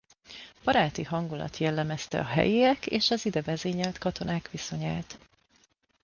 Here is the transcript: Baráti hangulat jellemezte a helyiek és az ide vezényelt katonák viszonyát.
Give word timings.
Baráti 0.63 1.03
hangulat 1.03 1.57
jellemezte 1.57 2.19
a 2.19 2.23
helyiek 2.25 2.85
és 2.87 3.11
az 3.11 3.25
ide 3.25 3.41
vezényelt 3.41 3.97
katonák 3.97 4.51
viszonyát. 4.51 5.17